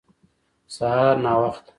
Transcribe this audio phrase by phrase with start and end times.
[0.67, 1.69] سهار ناوخته